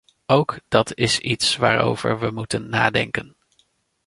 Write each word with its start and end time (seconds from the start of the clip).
Ook 0.25 0.59
dat 0.67 0.95
is 0.95 1.19
iets 1.19 1.55
waarover 1.55 2.19
we 2.19 2.29
moeten 2.31 2.69
nadenken. 2.69 3.35